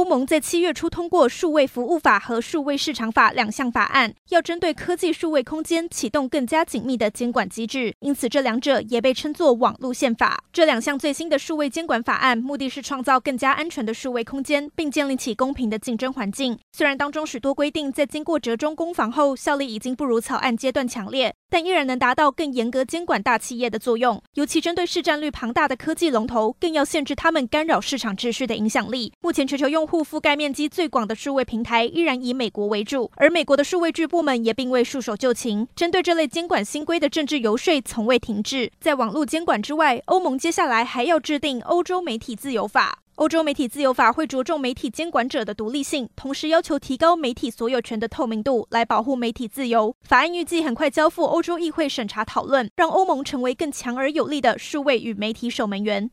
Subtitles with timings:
[0.00, 10.42] 欧盟在七月初通过数位服务法和数位市场法两项法案，要针对科技数位空间启动更加紧密的监管机制，因此这两者也被称作网络宪法。
[10.54, 16.58] 这两项最新的数位监管法案，目的是创造更加安全的数位空间，并建立起公平的竞争环境。
[16.72, 21.34] 虽然当中许多规定在经过折中攻防后，效力已经不如草案阶段强烈。
[21.52, 29.12] 但依然能达到更严格监管大企业的作用，尤其针对市占率庞大的科技龙头，更要限制他们干扰市场秩序的影响力。
[29.20, 38.70] 目前全球用户覆盖面积最广的数位平台依然以美国为主，而美国的数位巨部门也并未束手就擒，针对这类监管新规的政治游说从未停滞。
[38.80, 43.00] 在网络监管之外，欧盟接下来还要制定欧洲媒体自由法。
[43.16, 49.94] 欧洲媒体自由法会着重媒体监管者的独立性，同时要求提高媒体所有权的透明度，来保护媒体自由。
[50.00, 56.08] 法案预计很快交付欧洲议会审查讨论，让欧盟成为更强而有力的数位与媒体守门员。